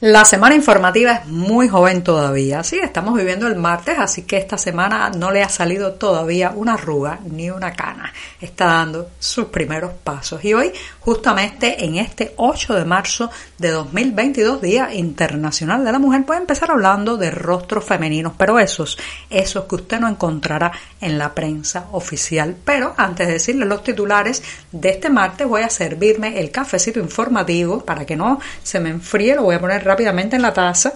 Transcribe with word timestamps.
La 0.00 0.24
semana 0.24 0.54
informativa 0.54 1.12
es 1.14 1.26
muy 1.26 1.68
joven 1.68 2.04
todavía. 2.04 2.62
Sí, 2.62 2.78
estamos 2.80 3.16
viviendo 3.16 3.48
el 3.48 3.56
martes, 3.56 3.98
así 3.98 4.22
que 4.22 4.36
esta 4.36 4.56
semana 4.56 5.10
no 5.10 5.32
le 5.32 5.42
ha 5.42 5.48
salido 5.48 5.94
todavía 5.94 6.52
una 6.54 6.74
arruga 6.74 7.18
ni 7.28 7.50
una 7.50 7.72
cana. 7.72 8.12
Está 8.40 8.66
dando 8.66 9.10
sus 9.18 9.46
primeros 9.46 9.90
pasos. 10.04 10.44
Y 10.44 10.54
hoy, 10.54 10.70
justamente 11.00 11.84
en 11.84 11.96
este 11.96 12.32
8 12.36 12.74
de 12.74 12.84
marzo 12.84 13.28
de 13.58 13.72
2022, 13.72 14.62
Día 14.62 14.94
Internacional 14.94 15.84
de 15.84 15.90
la 15.90 15.98
Mujer, 15.98 16.24
puede 16.24 16.42
empezar 16.42 16.70
hablando 16.70 17.16
de 17.16 17.32
rostros 17.32 17.84
femeninos, 17.84 18.34
pero 18.38 18.60
esos, 18.60 18.98
esos 19.30 19.64
que 19.64 19.74
usted 19.74 19.98
no 19.98 20.06
encontrará 20.06 20.70
en 21.00 21.18
la 21.18 21.34
prensa 21.34 21.86
oficial. 21.90 22.54
Pero 22.64 22.94
antes 22.96 23.26
de 23.26 23.32
decirle 23.32 23.64
los 23.64 23.82
titulares 23.82 24.44
de 24.70 24.90
este 24.90 25.10
martes, 25.10 25.48
voy 25.48 25.62
a 25.62 25.68
servirme 25.68 26.38
el 26.38 26.52
cafecito 26.52 27.00
informativo 27.00 27.84
para 27.84 28.06
que 28.06 28.14
no 28.14 28.38
se 28.62 28.78
me 28.78 28.90
enfríe. 28.90 29.34
Lo 29.34 29.42
voy 29.42 29.56
a 29.56 29.60
poner 29.60 29.87
rápidamente 29.88 30.36
en 30.36 30.42
la 30.42 30.52
taza, 30.52 30.92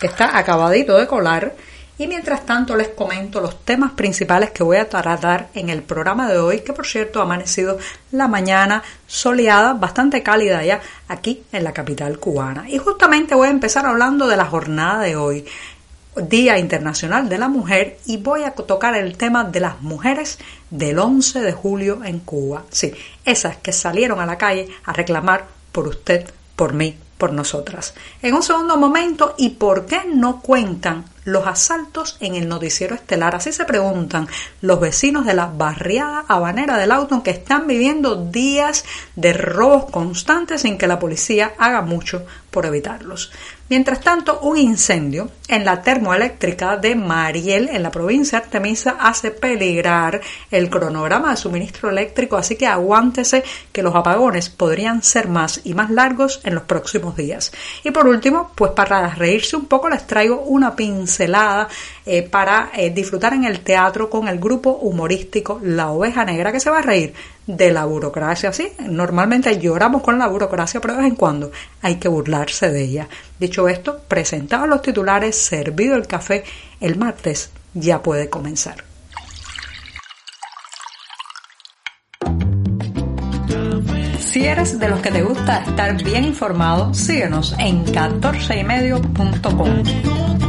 que 0.00 0.06
está 0.06 0.36
acabadito 0.36 0.96
de 0.96 1.06
colar. 1.06 1.54
Y 1.98 2.06
mientras 2.06 2.46
tanto 2.46 2.76
les 2.76 2.88
comento 2.88 3.40
los 3.40 3.64
temas 3.64 3.90
principales 3.92 4.52
que 4.52 4.62
voy 4.62 4.76
a 4.76 4.88
tratar 4.88 5.48
en 5.54 5.68
el 5.68 5.82
programa 5.82 6.28
de 6.28 6.38
hoy, 6.38 6.60
que 6.60 6.72
por 6.72 6.86
cierto 6.86 7.18
ha 7.18 7.24
amanecido 7.24 7.76
la 8.12 8.28
mañana 8.28 8.84
soleada, 9.08 9.74
bastante 9.74 10.22
cálida 10.22 10.64
ya 10.64 10.80
aquí 11.08 11.42
en 11.52 11.64
la 11.64 11.72
capital 11.72 12.20
cubana. 12.20 12.70
Y 12.70 12.78
justamente 12.78 13.34
voy 13.34 13.48
a 13.48 13.50
empezar 13.50 13.84
hablando 13.84 14.28
de 14.28 14.36
la 14.36 14.46
jornada 14.46 15.02
de 15.02 15.16
hoy, 15.16 15.44
Día 16.16 16.58
Internacional 16.58 17.28
de 17.28 17.38
la 17.38 17.48
Mujer, 17.48 17.98
y 18.06 18.16
voy 18.16 18.44
a 18.44 18.52
tocar 18.52 18.94
el 18.94 19.16
tema 19.16 19.42
de 19.42 19.58
las 19.60 19.80
mujeres 19.82 20.38
del 20.70 21.00
11 21.00 21.40
de 21.40 21.52
julio 21.52 22.04
en 22.04 22.20
Cuba. 22.20 22.62
Sí, 22.70 22.94
esas 23.24 23.56
que 23.56 23.72
salieron 23.72 24.20
a 24.20 24.26
la 24.26 24.38
calle 24.38 24.68
a 24.84 24.92
reclamar 24.92 25.46
por 25.72 25.88
usted, 25.88 26.30
por 26.54 26.74
mí, 26.74 26.96
por 27.18 27.32
nosotras. 27.32 27.94
En 28.22 28.34
un 28.34 28.42
segundo 28.42 28.76
momento, 28.76 29.34
¿y 29.36 29.50
por 29.50 29.84
qué 29.86 30.02
no 30.06 30.40
cuentan 30.40 31.04
los 31.28 31.46
asaltos 31.46 32.16
en 32.20 32.34
el 32.34 32.48
noticiero 32.48 32.94
estelar? 32.94 33.34
Así 33.34 33.52
se 33.52 33.64
preguntan 33.64 34.28
los 34.60 34.80
vecinos 34.80 35.26
de 35.26 35.34
la 35.34 35.46
barriada 35.46 36.24
habanera 36.26 36.76
del 36.78 36.92
auto 36.92 37.22
que 37.22 37.30
están 37.30 37.66
viviendo 37.66 38.16
días 38.16 38.84
de 39.16 39.32
robos 39.32 39.90
constantes 39.90 40.62
sin 40.62 40.78
que 40.78 40.86
la 40.86 40.98
policía 40.98 41.52
haga 41.58 41.82
mucho 41.82 42.24
por 42.50 42.66
evitarlos. 42.66 43.30
Mientras 43.70 44.00
tanto, 44.00 44.40
un 44.40 44.56
incendio 44.56 45.30
en 45.46 45.66
la 45.66 45.82
termoeléctrica 45.82 46.78
de 46.78 46.94
Mariel, 46.94 47.68
en 47.70 47.82
la 47.82 47.90
provincia 47.90 48.38
de 48.38 48.46
Artemisa, 48.46 48.96
hace 48.98 49.30
peligrar 49.30 50.22
el 50.50 50.70
cronograma 50.70 51.30
de 51.30 51.36
suministro 51.36 51.90
eléctrico, 51.90 52.38
así 52.38 52.56
que 52.56 52.66
aguántese 52.66 53.44
que 53.70 53.82
los 53.82 53.94
apagones 53.94 54.48
podrían 54.48 55.02
ser 55.02 55.28
más 55.28 55.60
y 55.64 55.74
más 55.74 55.90
largos 55.90 56.40
en 56.44 56.54
los 56.54 56.64
próximos 56.64 57.14
días. 57.14 57.52
Y 57.84 57.90
por 57.90 58.08
último, 58.08 58.52
pues 58.54 58.72
para 58.72 59.06
reírse 59.14 59.54
un 59.54 59.66
poco, 59.66 59.90
les 59.90 60.06
traigo 60.06 60.40
una 60.40 60.74
eh, 61.26 62.22
para 62.22 62.70
eh, 62.74 62.90
disfrutar 62.90 63.34
en 63.34 63.44
el 63.44 63.60
teatro 63.60 64.08
con 64.08 64.28
el 64.28 64.38
grupo 64.38 64.70
humorístico 64.70 65.60
La 65.62 65.90
Oveja 65.90 66.24
Negra, 66.24 66.52
que 66.52 66.60
se 66.60 66.70
va 66.70 66.78
a 66.78 66.82
reír 66.82 67.14
de 67.46 67.72
la 67.72 67.86
burocracia. 67.86 68.52
Sí, 68.52 68.68
normalmente 68.88 69.58
lloramos 69.58 70.02
con 70.02 70.18
la 70.18 70.28
burocracia, 70.28 70.80
pero 70.80 70.94
de 70.94 71.00
vez 71.00 71.10
en 71.10 71.16
cuando 71.16 71.50
hay 71.82 71.96
que 71.96 72.08
burlarse 72.08 72.70
de 72.70 72.82
ella. 72.82 73.08
Dicho 73.38 73.68
esto, 73.68 74.00
presentado 74.06 74.66
los 74.66 74.82
titulares, 74.82 75.36
servido 75.36 75.96
el 75.96 76.06
café, 76.06 76.44
el 76.80 76.96
martes 76.96 77.50
ya 77.74 78.02
puede 78.02 78.28
comenzar. 78.28 78.88
Si 84.38 84.44
eres 84.44 84.78
de 84.78 84.88
los 84.88 85.00
que 85.00 85.10
te 85.10 85.22
gusta 85.22 85.64
estar 85.64 86.00
bien 86.04 86.24
informado, 86.24 86.92
síguenos 86.92 87.56
en 87.58 87.86
14ymedio.com. 87.86 90.47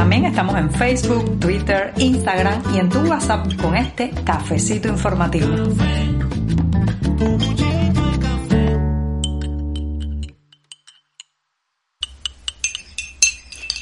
También 0.00 0.24
estamos 0.24 0.56
en 0.56 0.70
Facebook, 0.70 1.38
Twitter, 1.40 1.92
Instagram 1.98 2.62
y 2.74 2.78
en 2.78 2.88
tu 2.88 3.00
WhatsApp 3.00 3.54
con 3.60 3.76
este 3.76 4.08
cafecito 4.24 4.88
informativo. 4.88 5.46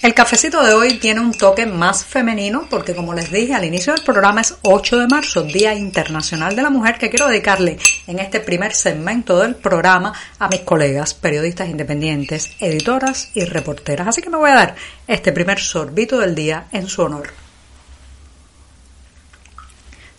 El 0.09 0.15
cafecito 0.15 0.65
de 0.65 0.73
hoy 0.73 0.95
tiene 0.95 1.21
un 1.21 1.35
toque 1.35 1.67
más 1.67 2.03
femenino 2.03 2.67
porque 2.71 2.95
como 2.95 3.13
les 3.13 3.31
dije 3.31 3.53
al 3.53 3.67
inicio 3.67 3.93
del 3.93 4.03
programa 4.03 4.41
es 4.41 4.57
8 4.63 5.01
de 5.01 5.07
marzo, 5.07 5.43
Día 5.43 5.75
Internacional 5.75 6.57
de 6.57 6.63
la 6.63 6.71
Mujer, 6.71 6.97
que 6.97 7.11
quiero 7.11 7.29
dedicarle 7.29 7.77
en 8.07 8.19
este 8.19 8.41
primer 8.41 8.73
segmento 8.73 9.39
del 9.39 9.55
programa 9.55 10.15
a 10.39 10.49
mis 10.49 10.61
colegas, 10.61 11.13
periodistas 11.13 11.69
independientes, 11.69 12.53
editoras 12.59 13.29
y 13.35 13.45
reporteras. 13.45 14.09
Así 14.09 14.23
que 14.23 14.31
me 14.31 14.39
voy 14.39 14.49
a 14.49 14.55
dar 14.55 14.77
este 15.07 15.31
primer 15.31 15.61
sorbito 15.61 16.19
del 16.21 16.35
día 16.35 16.69
en 16.73 16.87
su 16.87 17.03
honor. 17.03 17.48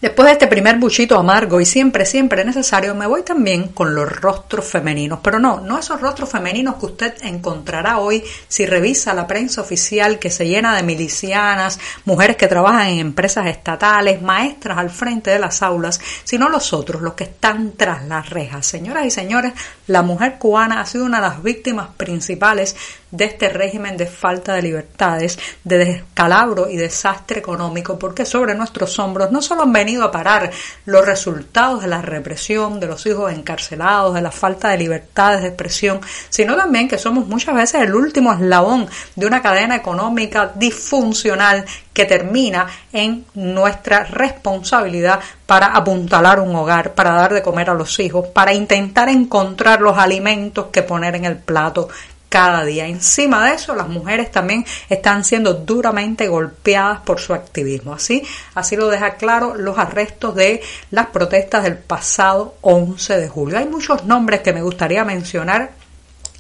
Después 0.02 0.28
de 0.28 0.32
este 0.32 0.48
primer 0.48 0.78
buchito 0.78 1.20
amargo 1.20 1.60
y 1.60 1.66
siempre, 1.66 2.06
siempre 2.06 2.46
necesario, 2.46 2.96
me 2.96 3.06
voy 3.06 3.24
también 3.24 3.68
con 3.68 3.94
los 3.94 4.10
rostros 4.10 4.64
femeninos. 4.64 5.20
Pero 5.22 5.40
no, 5.40 5.60
no 5.60 5.78
esos 5.78 6.00
rostros 6.00 6.30
femeninos 6.30 6.76
que 6.76 6.86
usted 6.86 7.14
encontrará 7.24 8.00
hoy 8.00 8.24
si 8.48 8.66
revisa 8.66 9.14
la 9.14 9.28
prensa 9.28 9.59
oficial 9.59 10.18
que 10.18 10.32
se 10.32 10.48
llena 10.48 10.74
de 10.74 10.84
milicianas, 10.84 11.82
mujeres 12.06 12.38
que 12.38 12.48
trabajan 12.48 12.88
en 12.88 13.00
empresas 13.00 13.48
estatales, 13.48 14.22
maestras 14.22 14.78
al 14.78 14.90
frente 14.90 15.32
de 15.32 15.40
las 15.40 15.62
aulas, 15.62 16.00
sino 16.24 16.48
los 16.48 16.72
otros, 16.72 17.02
los 17.02 17.16
que 17.16 17.26
están 17.26 17.74
tras 17.74 18.06
las 18.06 18.30
rejas. 18.30 18.66
Señoras 18.66 19.06
y 19.06 19.12
señores, 19.12 19.52
la 19.88 20.02
mujer 20.02 20.38
cubana 20.40 20.80
ha 20.80 20.86
sido 20.86 21.04
una 21.04 21.18
de 21.18 21.28
las 21.28 21.44
víctimas 21.44 21.90
principales 21.98 22.74
de 23.12 23.26
este 23.26 23.50
régimen 23.50 23.98
de 23.98 24.06
falta 24.06 24.54
de 24.54 24.62
libertades, 24.62 25.40
de 25.64 25.78
descalabro 25.80 26.70
y 26.70 26.78
desastre 26.78 27.40
económico, 27.40 27.98
porque 27.98 28.24
sobre 28.24 28.56
nuestros 28.56 28.98
hombros 29.00 29.32
no 29.32 29.42
solo 29.42 29.64
han 29.64 29.74
venido 29.74 29.89
a 29.98 30.12
parar 30.12 30.52
los 30.86 31.06
resultados 31.06 31.82
de 31.82 31.88
la 31.88 32.02
represión, 32.02 32.80
de 32.80 32.88
los 32.88 33.06
hijos 33.06 33.32
encarcelados, 33.32 34.14
de 34.14 34.22
la 34.22 34.32
falta 34.32 34.70
de 34.70 34.78
libertades 34.78 35.42
de 35.42 35.50
expresión, 35.50 36.02
sino 36.30 36.56
también 36.56 36.88
que 36.88 36.98
somos 36.98 37.28
muchas 37.28 37.56
veces 37.56 37.82
el 37.82 37.96
último 37.96 38.34
eslabón 38.34 38.88
de 39.16 39.26
una 39.26 39.42
cadena 39.42 39.76
económica 39.76 40.52
disfuncional 40.56 41.66
que 41.94 42.06
termina 42.06 42.68
en 42.94 43.26
nuestra 43.34 44.06
responsabilidad 44.06 45.20
para 45.46 45.68
apuntalar 45.68 46.40
un 46.40 46.56
hogar, 46.56 46.94
para 46.94 47.12
dar 47.12 47.34
de 47.34 47.42
comer 47.42 47.70
a 47.70 47.74
los 47.74 48.00
hijos, 48.00 48.28
para 48.28 48.54
intentar 48.54 49.10
encontrar 49.10 49.82
los 49.82 49.98
alimentos 49.98 50.68
que 50.72 50.84
poner 50.84 51.16
en 51.16 51.26
el 51.26 51.38
plato 51.38 51.90
cada 52.29 52.63
día. 52.63 52.88
Encima 52.88 53.45
de 53.45 53.56
eso, 53.56 53.75
las 53.75 53.90
mujeres 53.90 54.31
también 54.31 54.66
están 54.88 55.23
siendo 55.23 55.56
duramente 55.56 56.28
golpeadas 56.28 57.01
por 57.01 57.19
su 57.19 57.34
activismo. 57.34 57.94
Así, 57.94 58.23
así 58.53 58.75
lo 58.75 58.88
deja 58.88 59.16
claro 59.16 59.56
los 59.56 59.78
arrestos 59.78 60.35
de 60.35 60.62
las 60.91 61.07
protestas 61.07 61.63
del 61.63 61.78
pasado 61.78 62.56
11 62.62 63.17
de 63.17 63.28
julio. 63.28 63.57
Hay 63.57 63.67
muchos 63.67 64.06
nombres 64.06 64.41
que 64.41 64.53
me 64.53 64.62
gustaría 64.62 65.03
mencionar. 65.03 65.72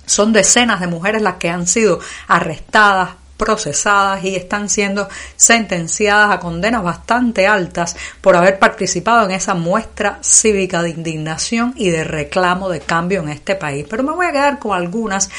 Son 0.05 0.31
decenas 0.31 0.79
de 0.79 0.87
mujeres 0.87 1.21
las 1.21 1.35
que 1.35 1.49
han 1.49 1.67
sido 1.67 1.99
arrestadas, 2.27 3.09
procesadas 3.39 4.23
y 4.25 4.35
están 4.35 4.69
siendo 4.69 5.07
sentenciadas 5.37 6.29
a 6.31 6.39
condenas 6.39 6.83
bastante 6.83 7.47
altas 7.47 7.95
por 8.21 8.35
haber 8.35 8.59
participado 8.59 9.25
en 9.25 9.31
esa 9.31 9.53
muestra 9.55 10.19
cívica 10.21 10.83
de 10.83 10.89
indignación 10.89 11.73
y 11.77 11.89
de 11.89 12.03
reclamo 12.03 12.69
de 12.69 12.81
cambio 12.81 13.21
en 13.21 13.29
este 13.29 13.55
país. 13.55 13.87
Pero 13.89 14.03
me 14.03 14.11
voy 14.11 14.25
a 14.25 14.31
quedar 14.33 14.59
con 14.59 14.77
algunas 14.77 15.29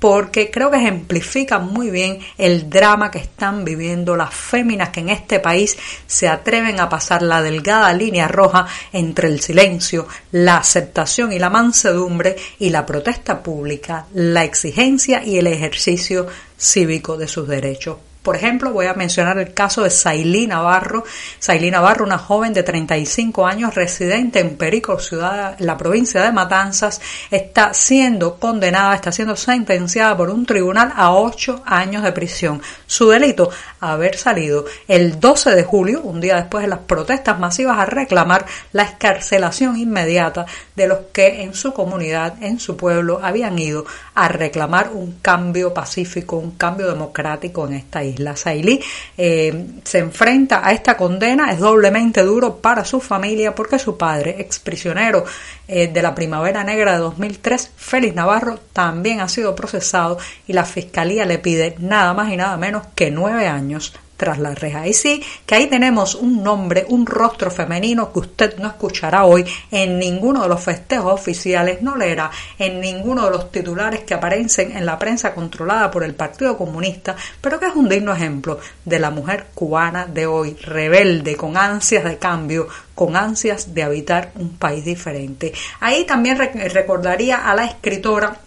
porque 0.00 0.50
creo 0.50 0.70
que 0.70 0.78
ejemplifica 0.78 1.60
muy 1.60 1.90
bien 1.90 2.18
el 2.38 2.68
drama 2.68 3.10
que 3.10 3.18
están 3.18 3.64
viviendo 3.64 4.16
las 4.16 4.34
féminas 4.34 4.88
que 4.88 5.00
en 5.00 5.10
este 5.10 5.38
país 5.38 5.76
se 6.06 6.26
atreven 6.26 6.80
a 6.80 6.88
pasar 6.88 7.22
la 7.22 7.42
delgada 7.42 7.92
línea 7.92 8.26
roja 8.26 8.66
entre 8.92 9.28
el 9.28 9.40
silencio, 9.40 10.08
la 10.32 10.56
aceptación 10.56 11.32
y 11.32 11.38
la 11.38 11.50
mansedumbre 11.50 12.34
y 12.58 12.70
la 12.70 12.84
protesta 12.84 13.42
pública, 13.42 14.06
la 14.14 14.42
exigencia 14.42 15.22
y 15.22 15.38
el 15.38 15.46
ejercicio 15.46 16.26
cívico 16.56 17.16
de 17.16 17.28
sus 17.28 17.46
derechos 17.46 17.98
Por 18.30 18.36
ejemplo, 18.36 18.72
voy 18.72 18.86
a 18.86 18.94
mencionar 18.94 19.38
el 19.38 19.52
caso 19.52 19.82
de 19.82 19.90
Sailí 19.90 20.46
Navarro. 20.46 21.02
Sailí 21.40 21.68
Navarro, 21.68 22.04
una 22.04 22.16
joven 22.16 22.52
de 22.52 22.62
35 22.62 23.44
años 23.44 23.74
residente 23.74 24.38
en 24.38 24.56
Perico, 24.56 25.00
ciudad, 25.00 25.56
la 25.58 25.76
provincia 25.76 26.22
de 26.22 26.30
Matanzas, 26.30 27.00
está 27.28 27.74
siendo 27.74 28.36
condenada, 28.36 28.94
está 28.94 29.10
siendo 29.10 29.34
sentenciada 29.34 30.16
por 30.16 30.30
un 30.30 30.46
tribunal 30.46 30.92
a 30.94 31.12
8 31.12 31.64
años 31.66 32.04
de 32.04 32.12
prisión. 32.12 32.62
Su 32.86 33.08
delito, 33.08 33.50
haber 33.80 34.16
salido 34.16 34.64
el 34.86 35.18
12 35.18 35.56
de 35.56 35.64
julio, 35.64 36.00
un 36.02 36.20
día 36.20 36.36
después 36.36 36.62
de 36.62 36.68
las 36.68 36.78
protestas 36.78 37.36
masivas, 37.40 37.80
a 37.80 37.86
reclamar 37.86 38.46
la 38.70 38.84
escarcelación 38.84 39.76
inmediata 39.76 40.46
de 40.76 40.86
los 40.86 40.98
que 41.12 41.42
en 41.42 41.52
su 41.52 41.72
comunidad, 41.72 42.40
en 42.40 42.60
su 42.60 42.76
pueblo, 42.76 43.18
habían 43.20 43.58
ido 43.58 43.86
a 44.14 44.28
reclamar 44.28 44.90
un 44.94 45.18
cambio 45.20 45.74
pacífico, 45.74 46.36
un 46.36 46.52
cambio 46.52 46.86
democrático 46.86 47.66
en 47.66 47.74
esta 47.74 48.04
isla. 48.04 48.19
Sailí 48.36 48.80
eh, 49.16 49.66
se 49.84 49.98
enfrenta 49.98 50.66
a 50.66 50.72
esta 50.72 50.96
condena, 50.96 51.50
es 51.50 51.58
doblemente 51.58 52.22
duro 52.22 52.56
para 52.56 52.84
su 52.84 53.00
familia 53.00 53.54
porque 53.54 53.78
su 53.78 53.96
padre, 53.96 54.36
exprisionero 54.38 55.24
eh, 55.68 55.88
de 55.88 56.02
la 56.02 56.14
Primavera 56.14 56.64
Negra 56.64 56.92
de 56.92 56.98
2003, 56.98 57.72
Félix 57.76 58.14
Navarro, 58.14 58.58
también 58.72 59.20
ha 59.20 59.28
sido 59.28 59.54
procesado 59.54 60.18
y 60.46 60.52
la 60.52 60.64
fiscalía 60.64 61.26
le 61.26 61.38
pide 61.38 61.74
nada 61.78 62.14
más 62.14 62.32
y 62.32 62.36
nada 62.36 62.56
menos 62.56 62.86
que 62.94 63.10
nueve 63.10 63.46
años 63.46 63.92
tras 64.20 64.38
la 64.38 64.54
reja. 64.54 64.86
Y 64.86 64.92
sí, 64.92 65.24
que 65.46 65.54
ahí 65.54 65.66
tenemos 65.66 66.14
un 66.14 66.42
nombre, 66.42 66.84
un 66.90 67.06
rostro 67.06 67.50
femenino 67.50 68.12
que 68.12 68.18
usted 68.18 68.58
no 68.58 68.68
escuchará 68.68 69.24
hoy 69.24 69.46
en 69.70 69.98
ninguno 69.98 70.42
de 70.42 70.48
los 70.50 70.62
festejos 70.62 71.14
oficiales, 71.14 71.80
no 71.80 71.96
leerá 71.96 72.30
en 72.58 72.80
ninguno 72.80 73.24
de 73.24 73.30
los 73.30 73.50
titulares 73.50 74.00
que 74.00 74.12
aparecen 74.12 74.76
en 74.76 74.84
la 74.84 74.98
prensa 74.98 75.32
controlada 75.32 75.90
por 75.90 76.04
el 76.04 76.14
Partido 76.14 76.58
Comunista, 76.58 77.16
pero 77.40 77.58
que 77.58 77.68
es 77.68 77.74
un 77.74 77.88
digno 77.88 78.12
ejemplo 78.12 78.60
de 78.84 78.98
la 78.98 79.08
mujer 79.08 79.46
cubana 79.54 80.04
de 80.04 80.26
hoy, 80.26 80.54
rebelde, 80.54 81.34
con 81.34 81.56
ansias 81.56 82.04
de 82.04 82.18
cambio, 82.18 82.68
con 82.94 83.16
ansias 83.16 83.72
de 83.72 83.82
habitar 83.84 84.32
un 84.34 84.58
país 84.58 84.84
diferente. 84.84 85.54
Ahí 85.80 86.04
también 86.04 86.36
recordaría 86.36 87.50
a 87.50 87.54
la 87.54 87.64
escritora 87.64 88.38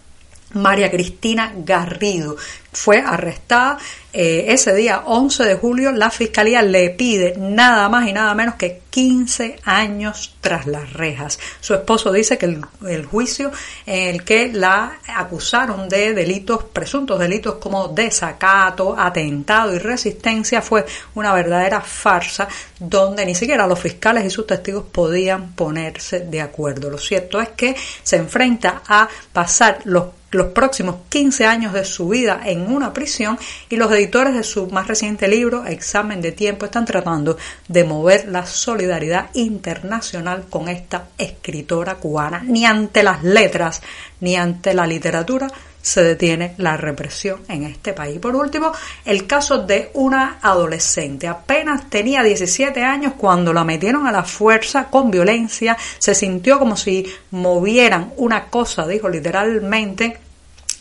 María 0.54 0.90
Cristina 0.90 1.52
Garrido. 1.56 2.36
Fue 2.74 2.98
arrestada 2.98 3.78
eh, 4.12 4.52
ese 4.52 4.72
día, 4.74 5.02
11 5.06 5.44
de 5.44 5.54
julio. 5.56 5.90
La 5.90 6.08
fiscalía 6.08 6.62
le 6.62 6.90
pide 6.90 7.34
nada 7.36 7.88
más 7.88 8.06
y 8.06 8.12
nada 8.12 8.32
menos 8.34 8.54
que 8.54 8.82
15 8.90 9.58
años 9.64 10.36
tras 10.40 10.66
las 10.66 10.92
rejas. 10.92 11.40
Su 11.58 11.74
esposo 11.74 12.12
dice 12.12 12.38
que 12.38 12.46
el, 12.46 13.04
juicio 13.06 13.50
en 13.86 14.14
el 14.14 14.22
que 14.22 14.52
la 14.52 15.00
acusaron 15.16 15.88
de 15.88 16.14
delitos, 16.14 16.62
presuntos 16.62 17.18
delitos 17.18 17.56
como 17.56 17.88
desacato, 17.88 18.96
atentado 18.96 19.74
y 19.74 19.78
resistencia 19.78 20.62
fue 20.62 20.86
una 21.16 21.34
verdadera 21.34 21.80
farsa 21.80 22.46
donde 22.78 23.26
ni 23.26 23.34
siquiera 23.34 23.66
los 23.66 23.80
fiscales 23.80 24.24
y 24.24 24.30
sus 24.30 24.46
testigos 24.46 24.84
podían 24.92 25.54
ponerse 25.54 26.20
de 26.20 26.40
acuerdo. 26.40 26.88
Lo 26.88 26.98
cierto 26.98 27.40
es 27.40 27.48
que 27.48 27.74
se 28.04 28.14
enfrenta 28.14 28.82
a 28.86 29.08
pasar 29.32 29.80
los 29.84 30.06
próximos 30.52 30.96
15 31.08 31.46
años 31.46 31.72
de 31.72 31.84
su 31.84 32.08
vida 32.08 32.42
en 32.44 32.63
una 32.66 32.92
prisión 32.92 33.38
y 33.68 33.76
los 33.76 33.90
editores 33.92 34.34
de 34.34 34.42
su 34.42 34.66
más 34.68 34.86
reciente 34.88 35.28
libro, 35.28 35.64
Examen 35.66 36.20
de 36.20 36.32
Tiempo, 36.32 36.66
están 36.66 36.84
tratando 36.84 37.36
de 37.68 37.84
mover 37.84 38.28
la 38.28 38.46
solidaridad 38.46 39.30
internacional 39.34 40.44
con 40.48 40.68
esta 40.68 41.08
escritora 41.18 41.96
cubana. 41.96 42.42
Ni 42.44 42.64
ante 42.64 43.02
las 43.02 43.22
letras 43.22 43.82
ni 44.20 44.36
ante 44.36 44.74
la 44.74 44.86
literatura 44.86 45.48
se 45.84 46.02
detiene 46.02 46.54
la 46.56 46.78
represión 46.78 47.42
en 47.46 47.64
este 47.64 47.92
país. 47.92 48.18
Por 48.18 48.34
último, 48.34 48.72
el 49.04 49.26
caso 49.26 49.58
de 49.58 49.90
una 49.92 50.38
adolescente. 50.40 51.28
Apenas 51.28 51.90
tenía 51.90 52.22
17 52.22 52.82
años 52.82 53.12
cuando 53.18 53.52
la 53.52 53.64
metieron 53.64 54.06
a 54.06 54.12
la 54.12 54.24
fuerza 54.24 54.86
con 54.86 55.10
violencia. 55.10 55.76
Se 55.98 56.14
sintió 56.14 56.58
como 56.58 56.74
si 56.78 57.04
movieran 57.32 58.14
una 58.16 58.46
cosa, 58.46 58.86
dijo 58.86 59.10
literalmente, 59.10 60.23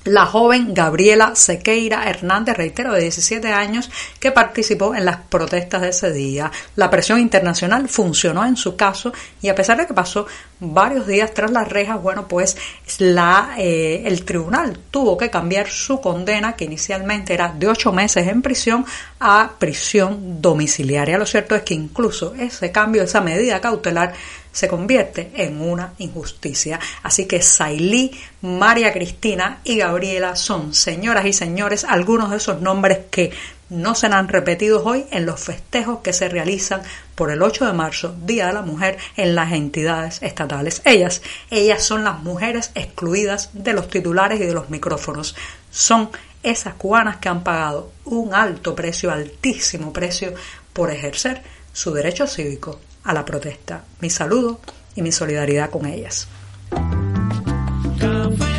la 0.06 0.26
joven 0.26 0.74
Gabriela 0.74 1.34
Sequeira 1.36 2.10
Hernández, 2.10 2.58
reitero, 2.58 2.94
de 2.94 3.02
17 3.02 3.48
años, 3.52 3.90
que 4.20 4.32
participó 4.32 4.96
en 4.96 5.06
las 5.06 5.18
protestas 5.18 5.82
de 5.82 5.90
ese 5.90 6.12
día. 6.12 6.52
La 6.76 6.90
presión 6.90 7.20
internacional 7.20 7.88
funcionó 7.88 8.46
en 8.46 8.58
su 8.58 8.76
caso 8.76 9.14
y 9.42 9.50
a 9.50 9.56
pesar 9.56 9.78
de 9.78 9.88
que 9.88 9.94
pasó 9.94 10.26
varios 10.60 11.08
días 11.08 11.34
tras 11.34 11.52
las 11.52 11.68
rejas, 11.68 12.02
bueno, 12.02 12.28
pues 12.28 12.58
la, 12.98 13.56
eh, 13.58 14.04
el 14.06 14.24
tribunal 14.26 14.78
tuvo 14.92 15.18
que 15.18 15.30
cambiar 15.30 15.68
su 15.70 16.00
condena, 16.00 16.56
que 16.56 16.66
inicialmente 16.66 17.34
era 17.34 17.50
de 17.50 17.68
ocho 17.68 17.92
meses 17.92 18.28
en 18.28 18.42
prisión, 18.42 18.86
a 19.20 19.52
prisión 19.58 20.42
domiciliaria. 20.42 21.18
Lo 21.18 21.26
cierto 21.26 21.56
es 21.56 21.64
que 21.64 21.74
incluso 21.74 22.34
ese 22.36 22.72
cambio, 22.72 23.04
esa 23.04 23.22
medida 23.22 23.62
cautelar, 23.62 24.14
se 24.54 24.70
convierte 24.70 25.32
en 25.36 25.60
una 25.60 25.94
injusticia. 25.98 26.80
Así 27.02 27.26
que 27.26 27.42
Sailí, 27.42 28.12
María 28.42 28.94
Cristina 28.94 29.60
y 29.66 29.80
Gabriela 29.80 30.38
son, 30.38 30.74
señoras 30.74 31.26
y 31.26 31.34
señores, 31.34 31.84
algunos 31.84 32.30
de 32.30 32.38
esos 32.38 32.62
nombres 32.62 33.00
que 33.12 33.32
no 33.70 33.96
serán 33.96 34.28
repetidos 34.28 34.84
hoy 34.86 35.06
en 35.10 35.26
los 35.26 35.40
festejos 35.40 36.00
que 36.02 36.14
se 36.14 36.30
realizan 36.30 36.84
por 37.16 37.32
el 37.32 37.42
8 37.42 37.66
de 37.66 37.74
marzo, 37.74 38.16
Día 38.24 38.48
de 38.48 38.54
la 38.54 38.62
Mujer, 38.62 38.98
en 39.18 39.34
las 39.34 39.52
entidades 39.52 40.22
estatales. 40.22 40.84
Ellas, 40.86 41.24
ellas 41.50 41.84
son 41.84 42.04
las 42.04 42.20
mujeres 42.20 42.72
excluidas 42.76 43.50
de 43.54 43.74
los 43.74 43.90
titulares 43.90 44.40
y 44.40 44.46
de 44.46 44.54
los 44.54 44.70
micrófonos. 44.70 45.36
Son 45.72 46.12
esas 46.44 46.76
cubanas 46.76 47.18
que 47.18 47.30
han 47.30 47.44
pagado 47.44 47.92
un 48.06 48.36
alto 48.36 48.76
precio, 48.76 49.12
altísimo 49.12 49.92
precio, 49.92 50.36
por 50.74 50.92
ejercer 50.92 51.42
su 51.72 51.92
derecho 51.94 52.28
cívico 52.28 52.80
a 53.04 53.14
la 53.14 53.26
protesta. 53.26 53.84
Mi 54.00 54.10
saludo 54.10 54.60
y 54.96 55.02
mi 55.02 55.12
solidaridad 55.12 55.70
con 55.70 55.86
ellas. 55.86 56.28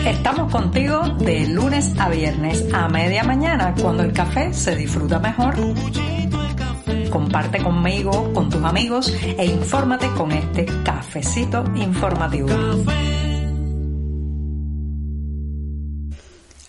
Estamos 0.07 0.53
contigo 0.53 1.01
de 1.19 1.47
lunes 1.47 1.93
a 1.99 2.09
viernes 2.09 2.65
a 2.73 2.89
media 2.89 3.25
mañana 3.25 3.75
cuando 3.81 4.03
el 4.03 4.13
café 4.13 4.53
se 4.53 4.77
disfruta 4.77 5.19
mejor. 5.19 5.57
Comparte 7.11 7.63
conmigo, 7.63 8.33
con 8.33 8.51
tus 8.51 8.63
amigos 8.63 9.15
e 9.23 9.47
infórmate 9.47 10.09
con 10.11 10.33
este 10.33 10.67
cafecito 10.85 11.65
informativo. 11.77 12.49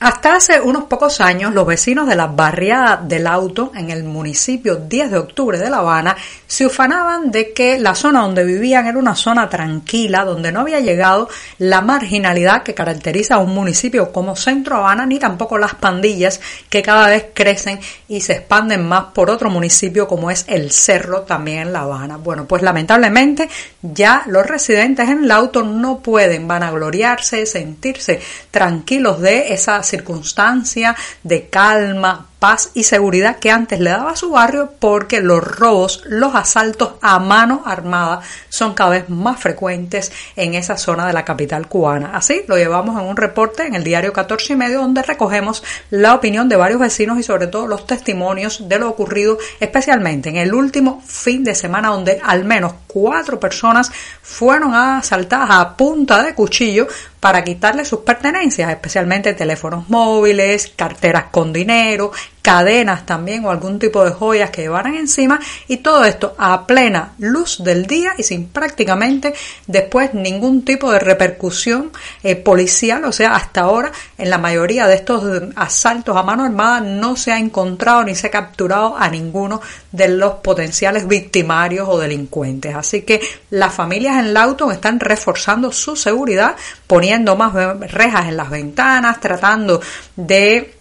Hasta 0.05 0.35
hace 0.35 0.61
unos 0.61 0.83
pocos 0.83 1.19
años, 1.19 1.51
los 1.51 1.65
vecinos 1.65 2.07
de 2.07 2.15
la 2.15 2.27
barriada 2.27 2.95
del 2.97 3.25
auto 3.25 3.71
en 3.73 3.89
el 3.89 4.03
municipio 4.03 4.75
10 4.75 5.09
de 5.09 5.17
octubre 5.17 5.57
de 5.57 5.67
La 5.67 5.77
Habana 5.77 6.15
se 6.45 6.67
ufanaban 6.67 7.31
de 7.31 7.53
que 7.53 7.79
la 7.79 7.95
zona 7.95 8.21
donde 8.21 8.43
vivían 8.43 8.85
era 8.85 8.99
una 8.99 9.15
zona 9.15 9.49
tranquila, 9.49 10.23
donde 10.23 10.51
no 10.51 10.59
había 10.59 10.79
llegado 10.79 11.27
la 11.57 11.81
marginalidad 11.81 12.61
que 12.61 12.75
caracteriza 12.75 13.33
a 13.33 13.39
un 13.39 13.55
municipio 13.55 14.11
como 14.11 14.35
Centro 14.35 14.75
Habana, 14.75 15.07
ni 15.07 15.17
tampoco 15.17 15.57
las 15.57 15.73
pandillas 15.73 16.39
que 16.69 16.83
cada 16.83 17.07
vez 17.07 17.25
crecen 17.33 17.79
y 18.07 18.21
se 18.21 18.33
expanden 18.33 18.87
más 18.87 19.05
por 19.05 19.31
otro 19.31 19.49
municipio 19.49 20.07
como 20.07 20.29
es 20.29 20.45
el 20.47 20.69
Cerro, 20.69 21.21
también 21.21 21.61
en 21.61 21.73
La 21.73 21.79
Habana. 21.79 22.17
Bueno, 22.17 22.45
pues 22.45 22.61
lamentablemente 22.61 23.49
ya 23.81 24.21
los 24.27 24.45
residentes 24.45 25.09
en 25.09 25.23
el 25.23 25.31
auto 25.31 25.63
no 25.63 25.97
pueden 25.97 26.47
vanagloriarse, 26.47 27.47
sentirse 27.47 28.21
tranquilos 28.51 29.19
de 29.19 29.51
esa 29.51 29.81
circunstancia 29.95 30.95
de 31.23 31.47
calma, 31.47 32.27
paz 32.39 32.71
y 32.73 32.83
seguridad 32.83 33.37
que 33.37 33.51
antes 33.51 33.79
le 33.79 33.89
daba 33.89 34.11
a 34.11 34.15
su 34.15 34.31
barrio 34.31 34.73
porque 34.79 35.21
los 35.21 35.43
robos, 35.43 36.03
los 36.05 36.35
asaltos 36.35 36.93
a 37.01 37.19
mano 37.19 37.63
armada 37.65 38.21
son 38.49 38.73
cada 38.73 38.91
vez 38.91 39.09
más 39.09 39.39
frecuentes 39.39 40.11
en 40.35 40.53
esa 40.53 40.77
zona 40.77 41.07
de 41.07 41.13
la 41.13 41.25
capital 41.25 41.67
cubana. 41.67 42.11
Así 42.13 42.43
lo 42.47 42.57
llevamos 42.57 42.99
en 43.01 43.07
un 43.07 43.17
reporte 43.17 43.65
en 43.65 43.75
el 43.75 43.83
diario 43.83 44.13
14 44.13 44.53
y 44.53 44.55
medio 44.55 44.79
donde 44.79 45.03
recogemos 45.03 45.63
la 45.89 46.13
opinión 46.13 46.49
de 46.49 46.55
varios 46.55 46.79
vecinos 46.79 47.17
y 47.19 47.23
sobre 47.23 47.47
todo 47.47 47.67
los 47.67 47.85
testimonios 47.85 48.67
de 48.67 48.79
lo 48.79 48.89
ocurrido 48.89 49.37
especialmente 49.59 50.29
en 50.29 50.37
el 50.37 50.53
último 50.53 51.01
fin 51.05 51.43
de 51.43 51.55
semana 51.55 51.89
donde 51.89 52.19
al 52.23 52.45
menos 52.45 52.73
cuatro 52.87 53.39
personas 53.39 53.91
fueron 54.21 54.73
asaltadas 54.73 55.49
a 55.51 55.75
punta 55.75 56.23
de 56.23 56.33
cuchillo 56.33 56.87
para 57.19 57.43
quitarle 57.43 57.85
sus 57.85 58.01
pertenencias, 58.01 58.69
especialmente 58.69 59.33
teléfonos 59.33 59.89
móviles, 59.89 60.71
carteras 60.75 61.25
con 61.31 61.51
dinero, 61.51 62.11
cadenas 62.45 63.07
también 63.07 63.43
o 63.43 63.49
algún 63.49 63.79
tipo 63.79 64.05
de 64.05 64.11
joyas 64.11 64.51
que 64.51 64.61
llevaran 64.61 64.93
encima 64.93 65.39
y 65.67 65.77
todo 65.77 66.05
esto 66.05 66.35
a 66.37 66.67
plena 66.67 67.13
luz 67.17 67.63
del 67.63 67.87
día 67.87 68.13
y 68.19 68.21
sin 68.21 68.49
prácticamente 68.49 69.33
después 69.65 70.13
ningún 70.13 70.63
tipo 70.63 70.91
de 70.91 70.99
repercusión 70.99 71.91
eh, 72.21 72.35
policial, 72.35 73.03
o 73.05 73.11
sea, 73.11 73.35
hasta 73.35 73.61
ahora 73.61 73.91
en 74.19 74.29
la 74.29 74.37
mayoría 74.37 74.85
de 74.85 74.93
estos 74.93 75.23
asaltos 75.55 76.15
a 76.15 76.21
mano 76.21 76.43
armada 76.43 76.81
no 76.81 77.15
se 77.15 77.31
ha 77.31 77.39
encontrado 77.39 78.03
ni 78.03 78.13
se 78.13 78.27
ha 78.27 78.31
capturado 78.31 78.95
a 78.95 79.09
ninguno 79.09 79.59
de 79.91 80.09
los 80.09 80.35
potenciales 80.35 81.07
victimarios 81.07 81.87
o 81.89 81.97
delincuentes. 81.97 82.75
Así 82.75 83.01
que 83.01 83.21
las 83.49 83.73
familias 83.73 84.19
en 84.19 84.35
Lauton 84.35 84.71
están 84.71 84.99
reforzando 84.99 85.71
su 85.71 85.95
seguridad, 85.95 86.55
poniendo 86.85 87.35
más 87.35 87.55
rejas 87.91 88.27
en 88.27 88.37
las 88.37 88.51
ventanas, 88.51 89.19
tratando 89.19 89.81
de 90.15 90.74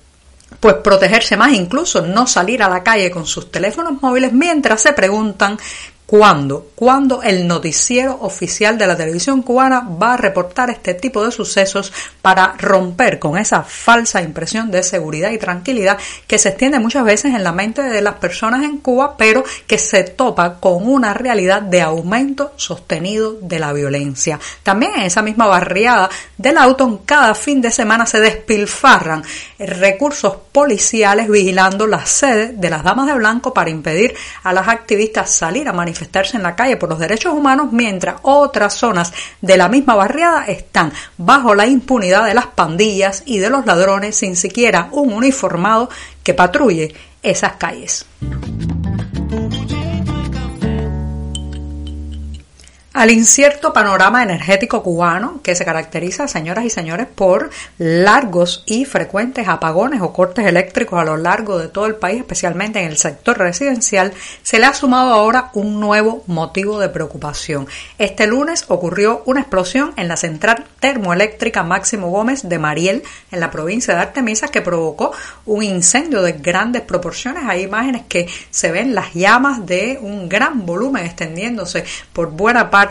pues 0.61 0.77
protegerse 0.77 1.37
más, 1.37 1.53
incluso 1.53 2.03
no 2.03 2.27
salir 2.27 2.63
a 2.63 2.69
la 2.69 2.83
calle 2.83 3.11
con 3.11 3.27
sus 3.27 3.51
teléfonos 3.51 4.01
móviles 4.01 4.33
mientras 4.33 4.81
se 4.81 4.93
preguntan 4.93 5.59
¿Cuándo? 6.07 6.69
¿Cuándo 6.75 7.23
el 7.23 7.49
noticiero 7.49 8.19
oficial 8.21 8.77
de 8.77 8.87
la 8.87 8.97
televisión 8.97 9.41
cubana 9.41 9.81
va 9.81 10.13
a 10.13 10.17
reportar 10.19 10.69
este 10.69 10.93
tipo 10.93 11.25
de 11.25 11.33
sucesos 11.33 11.95
para 12.21 12.55
romper 12.59 13.19
con 13.19 13.39
esa 13.39 13.63
falsa 13.63 14.21
impresión 14.21 14.71
de 14.71 14.83
seguridad 14.83 15.31
y 15.31 15.39
tranquilidad 15.39 15.97
que 16.27 16.37
se 16.37 16.51
extiende 16.51 16.79
muchas 16.79 17.05
veces 17.05 17.35
en 17.35 17.43
la 17.43 17.53
mente 17.53 17.83
de 17.83 18.03
las 18.03 18.17
personas 18.17 18.65
en 18.65 18.79
Cuba, 18.79 19.17
pero 19.17 19.45
que 19.67 19.79
se 19.79 20.05
topa 20.05 20.61
con 20.61 20.87
una 20.87 21.15
realidad 21.15 21.63
de 21.63 21.81
aumento 21.81 22.53
sostenido 22.57 23.39
de 23.41 23.59
la 23.59 23.73
violencia? 23.73 24.39
También 24.63 24.93
en 24.97 25.03
esa 25.03 25.23
misma 25.23 25.47
barriada 25.47 26.11
del 26.37 26.59
auto, 26.59 27.01
cada 27.07 27.35
fin 27.35 27.63
de 27.63 27.71
semana 27.71 28.05
se 28.05 28.21
despilfarran 28.21 29.25
recursos 29.59 30.37
policiales 30.53 31.31
vigilando 31.31 31.87
la 31.87 32.05
sede 32.05 32.53
de 32.53 32.69
las 32.69 32.85
damas 32.85 33.07
de 33.07 33.15
blanco 33.15 33.55
para 33.55 33.71
impedir 33.71 34.15
a 34.43 34.53
las 34.53 34.69
activistas 34.69 35.31
salir 35.31 35.67
a 35.67 35.73
manifestar 35.73 36.04
en 36.35 36.43
la 36.43 36.57
calle 36.57 36.77
por 36.77 36.89
los 36.89 36.99
derechos 36.99 37.33
humanos, 37.33 37.73
mientras 37.73 38.17
otras 38.23 38.75
zonas 38.75 39.13
de 39.41 39.57
la 39.57 39.69
misma 39.69 39.95
barriada 39.95 40.47
están 40.47 40.93
bajo 41.17 41.55
la 41.55 41.67
impunidad 41.67 42.25
de 42.25 42.35
las 42.35 42.47
pandillas 42.47 43.23
y 43.27 43.39
de 43.39 43.51
los 43.51 43.67
ladrones 43.67 44.17
sin 44.17 44.37
siquiera 44.37 44.89
un 44.93 45.13
uniformado 45.13 45.89
que 46.23 46.35
patrulle 46.35 46.95
esas 47.23 47.53
calles. 47.57 48.07
Al 52.95 53.11
incierto 53.11 53.73
panorama 53.73 54.23
energético 54.23 54.85
cubano 54.85 55.41
que 55.43 55.57
se 55.57 55.65
caracteriza, 55.65 56.29
señoras 56.29 56.65
y 56.65 56.71
señores, 56.71 57.09
por 57.13 57.51
largos 57.77 58.63
y 58.67 58.85
frecuentes 58.85 59.49
apagones 59.49 60.01
o 60.01 60.13
cortes 60.13 60.47
eléctricos 60.47 61.01
a 61.01 61.05
lo 61.05 61.17
largo 61.17 61.59
de 61.59 61.67
todo 61.67 61.87
el 61.87 61.97
país, 61.97 62.21
especialmente 62.21 62.79
en 62.79 62.87
el 62.87 62.97
sector 62.97 63.37
residencial, 63.37 64.13
se 64.45 64.61
le 64.61 64.67
ha 64.67 64.75
sumado 64.75 65.13
ahora 65.13 65.51
un 65.55 65.81
nuevo 65.81 66.23
motivo 66.29 66.79
de 66.79 66.89
preocupación. 66.89 67.67
Este 67.99 68.29
lunes 68.29 68.65
ocurrió 68.69 69.25
una 69.27 69.41
explosión 69.41 69.93
en 69.97 70.07
la 70.07 70.17
central 70.17 70.65
termoeléctrica 70.79 71.65
Máximo 71.65 72.11
Gómez 72.11 72.49
de 72.49 72.61
Mariel, 72.61 73.03
en 73.33 73.41
la 73.41 73.51
provincia 73.51 73.97
de 73.97 74.03
Artemisa, 74.03 74.47
que 74.47 74.63
provocó 74.63 75.11
un 75.47 75.65
incendio 75.65 76.23
de 76.23 76.35
grandes 76.35 76.83
proporciones. 76.83 77.43
Hay 77.49 77.63
imágenes 77.63 78.03
que 78.09 78.29
se 78.51 78.71
ven 78.71 78.95
las 78.95 79.15
llamas 79.15 79.67
de 79.67 79.99
un 80.01 80.29
gran 80.29 80.65
volumen 80.65 81.05
extendiéndose 81.05 81.85
por 82.13 82.31
buena 82.31 82.71
parte 82.71 82.84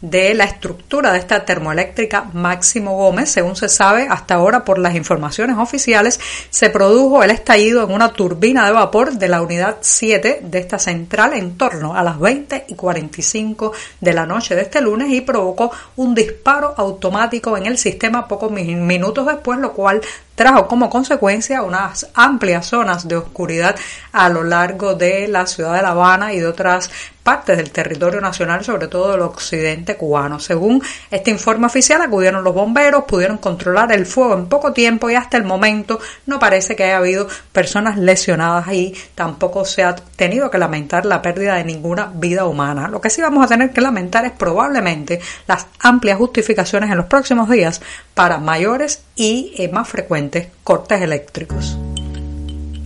de 0.00 0.34
la 0.34 0.44
estructura 0.44 1.12
de 1.12 1.18
esta 1.18 1.44
termoeléctrica 1.44 2.30
Máximo 2.32 2.96
Gómez. 2.96 3.30
Según 3.30 3.56
se 3.56 3.68
sabe 3.68 4.06
hasta 4.08 4.34
ahora 4.34 4.64
por 4.64 4.78
las 4.78 4.94
informaciones 4.94 5.56
oficiales, 5.58 6.20
se 6.50 6.70
produjo 6.70 7.22
el 7.22 7.30
estallido 7.30 7.84
en 7.84 7.92
una 7.92 8.12
turbina 8.12 8.66
de 8.66 8.72
vapor 8.72 9.12
de 9.12 9.28
la 9.28 9.42
unidad 9.42 9.78
7 9.80 10.40
de 10.42 10.58
esta 10.58 10.78
central 10.78 11.34
en 11.34 11.56
torno 11.56 11.94
a 11.94 12.02
las 12.02 12.18
20 12.18 12.66
y 12.68 12.74
45 12.74 13.72
de 14.00 14.12
la 14.12 14.26
noche 14.26 14.54
de 14.54 14.62
este 14.62 14.80
lunes 14.80 15.10
y 15.10 15.20
provocó 15.20 15.70
un 15.96 16.14
disparo 16.14 16.74
automático 16.76 17.56
en 17.56 17.66
el 17.66 17.78
sistema 17.78 18.28
pocos 18.28 18.50
minutos 18.50 19.26
después, 19.26 19.58
lo 19.58 19.72
cual 19.72 20.00
trajo 20.34 20.66
como 20.66 20.90
consecuencia 20.90 21.62
unas 21.62 22.08
amplias 22.14 22.66
zonas 22.66 23.06
de 23.06 23.16
oscuridad 23.16 23.76
a 24.12 24.28
lo 24.28 24.42
largo 24.44 24.94
de 24.94 25.28
la 25.28 25.46
ciudad 25.46 25.74
de 25.74 25.82
La 25.82 25.90
Habana 25.90 26.32
y 26.32 26.40
de 26.40 26.46
otras 26.46 26.90
partes 27.24 27.56
del 27.56 27.70
territorio 27.70 28.20
nacional, 28.20 28.62
sobre 28.64 28.86
todo 28.86 29.12
del 29.12 29.22
occidente 29.22 29.96
cubano. 29.96 30.38
Según 30.38 30.82
este 31.10 31.30
informe 31.30 31.66
oficial, 31.66 32.02
acudieron 32.02 32.44
los 32.44 32.54
bomberos, 32.54 33.04
pudieron 33.04 33.38
controlar 33.38 33.90
el 33.92 34.04
fuego 34.04 34.34
en 34.34 34.46
poco 34.46 34.74
tiempo 34.74 35.08
y 35.08 35.14
hasta 35.14 35.38
el 35.38 35.44
momento 35.44 35.98
no 36.26 36.38
parece 36.38 36.76
que 36.76 36.84
haya 36.84 36.98
habido 36.98 37.26
personas 37.50 37.96
lesionadas 37.96 38.70
y 38.72 38.94
tampoco 39.14 39.64
se 39.64 39.82
ha 39.82 39.94
tenido 39.94 40.50
que 40.50 40.58
lamentar 40.58 41.06
la 41.06 41.22
pérdida 41.22 41.54
de 41.54 41.64
ninguna 41.64 42.12
vida 42.14 42.44
humana. 42.44 42.88
Lo 42.88 43.00
que 43.00 43.08
sí 43.08 43.22
vamos 43.22 43.42
a 43.42 43.48
tener 43.48 43.70
que 43.70 43.80
lamentar 43.80 44.26
es 44.26 44.32
probablemente 44.32 45.18
las 45.48 45.66
amplias 45.80 46.18
justificaciones 46.18 46.90
en 46.90 46.98
los 46.98 47.06
próximos 47.06 47.48
días 47.48 47.80
para 48.12 48.36
mayores 48.36 49.02
y 49.16 49.54
eh, 49.56 49.68
más 49.68 49.88
frecuentes 49.88 50.23
cortes 50.62 51.00
eléctricos. 51.02 51.76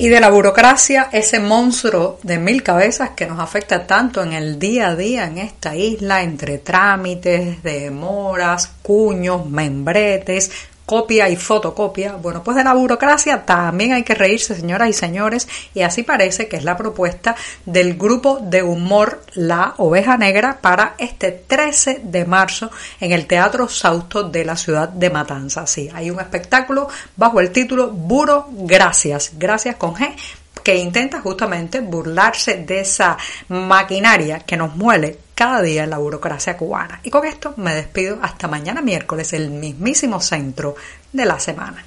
Y 0.00 0.09
de 0.09 0.21
la 0.21 0.30
burocracia, 0.30 1.09
ese 1.11 1.40
monstruo 1.40 2.21
de 2.23 2.38
mil 2.38 2.62
cabezas 2.62 3.11
que 3.11 3.26
nos 3.26 3.40
afecta 3.40 3.85
tanto 3.85 4.23
en 4.23 4.33
el 4.33 4.61
día 4.61 4.90
a 4.90 4.97
día 4.97 5.26
en 5.26 5.38
esta 5.38 5.75
isla, 5.75 6.23
entre 6.23 6.59
trámites, 6.59 7.64
demoras, 7.64 8.71
cuños, 8.83 9.45
membretes, 9.50 10.52
copia 10.88 11.28
y 11.28 11.37
fotocopia. 11.37 12.14
Bueno, 12.14 12.42
pues 12.42 12.57
de 12.57 12.64
la 12.64 12.73
burocracia 12.73 13.45
también 13.45 13.92
hay 13.92 14.04
que 14.04 14.14
reírse, 14.14 14.54
señoras 14.54 14.88
y 14.88 14.95
señores, 14.95 15.47
y 15.75 15.83
así 15.83 16.02
parece 16.02 16.49
que 16.49 16.57
es 16.57 16.64
la 16.64 16.78
propuesta 16.78 17.37
del 17.66 17.99
grupo 17.99 18.38
de 18.40 18.62
humor 18.62 19.23
La 19.35 19.75
Oveja 19.76 20.16
Negra 20.16 20.61
para 20.62 20.95
este 20.97 21.30
13 21.30 22.00
de 22.04 22.25
marzo 22.25 22.71
en 23.00 23.12
el 23.12 23.26
Teatro 23.26 23.68
Sausto 23.68 24.23
de 24.23 24.47
la 24.47 24.57
ciudad 24.57 24.88
de 24.88 25.11
Matanzas. 25.11 25.71
Sí, 25.71 25.90
hay 25.92 26.11
un 26.11 26.21
espectáculo 26.21 26.88
bajo 27.16 27.38
el 27.40 27.50
título 27.50 27.90
Buro 27.90 28.47
Gracias, 28.50 29.33
gracias 29.35 29.76
con 29.76 29.95
G 29.95 30.16
que 30.64 30.76
intenta 30.76 31.21
justamente 31.21 31.80
burlarse 31.80 32.64
de 32.64 32.80
esa 32.80 33.18
maquinaria 33.49 34.40
que 34.40 34.57
nos 34.57 34.75
muele 34.75 35.18
cada 35.38 35.62
día 35.62 35.87
la 35.87 35.99
burocracia 35.99 36.57
cubana. 36.57 36.99
Y 37.04 37.11
con 37.11 37.25
esto 37.25 37.54
me 37.59 37.73
despido 37.73 38.18
hasta 38.21 38.49
mañana 38.49 38.83
miércoles, 38.83 39.33
el 39.33 39.50
mismísimo 39.50 40.21
centro 40.21 40.75
de 41.12 41.25
la 41.25 41.38
semana. 41.38 41.85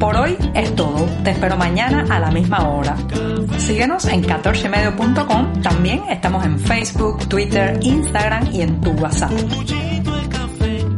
Por 0.00 0.16
hoy 0.16 0.36
es 0.54 0.74
todo. 0.74 1.06
Te 1.22 1.30
espero 1.30 1.56
mañana 1.56 2.04
a 2.10 2.18
la 2.18 2.32
misma 2.32 2.68
hora. 2.68 2.96
Síguenos 3.58 4.06
en 4.06 4.24
14medio.com. 4.24 5.62
También 5.62 6.02
estamos 6.10 6.44
en 6.44 6.58
Facebook, 6.58 7.28
Twitter, 7.28 7.78
Instagram 7.80 8.52
y 8.52 8.62
en 8.62 8.80
tu 8.80 8.90
WhatsApp. 8.90 9.30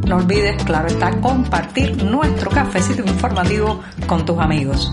No 0.07 0.15
olvides, 0.15 0.63
claro 0.63 0.87
está, 0.87 1.11
compartir 1.21 2.03
nuestro 2.03 2.49
cafecito 2.49 3.03
informativo 3.03 3.81
con 4.07 4.25
tus 4.25 4.39
amigos. 4.39 4.91